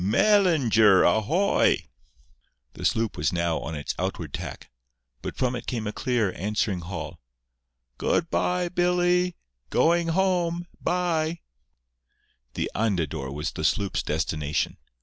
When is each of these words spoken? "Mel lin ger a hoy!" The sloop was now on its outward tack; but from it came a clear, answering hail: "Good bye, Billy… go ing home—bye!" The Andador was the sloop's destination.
"Mel 0.03 0.41
lin 0.41 0.71
ger 0.71 1.03
a 1.03 1.21
hoy!" 1.21 1.83
The 2.73 2.85
sloop 2.85 3.17
was 3.17 3.31
now 3.31 3.59
on 3.59 3.75
its 3.75 3.93
outward 3.99 4.33
tack; 4.33 4.71
but 5.21 5.37
from 5.37 5.55
it 5.55 5.67
came 5.67 5.85
a 5.85 5.91
clear, 5.93 6.33
answering 6.35 6.81
hail: 6.81 7.19
"Good 7.99 8.31
bye, 8.31 8.67
Billy… 8.69 9.35
go 9.69 9.93
ing 9.93 10.07
home—bye!" 10.07 11.41
The 12.55 12.71
Andador 12.73 13.31
was 13.31 13.51
the 13.51 13.63
sloop's 13.63 14.01
destination. 14.01 14.77